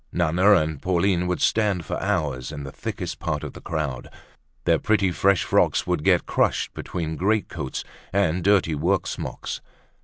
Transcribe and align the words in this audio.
Nana 0.11 0.53
and 0.53 0.81
Pauline 0.81 1.27
would 1.27 1.41
stand 1.41 1.85
for 1.85 2.01
hours 2.01 2.51
in 2.51 2.63
the 2.63 2.71
thickest 2.71 3.19
part 3.19 3.43
of 3.43 3.53
the 3.53 3.61
crowd. 3.61 4.09
Their 4.65 4.79
pretty, 4.79 5.11
fresh 5.11 5.43
frocks 5.43 5.85
would 5.85 6.03
get 6.03 6.25
crushed 6.25 6.73
between 6.73 7.15
great 7.15 7.49
coats 7.49 7.83
and 8.11 8.43
dirty 8.43 8.73
work 8.73 9.05
smocks. 9.05 9.61